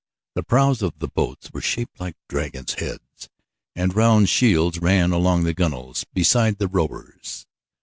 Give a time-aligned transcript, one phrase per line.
[0.33, 3.29] The prows of the boats were shaped like dragons' heads,
[3.75, 7.45] and round shields ran along the gunwales beside the rowers.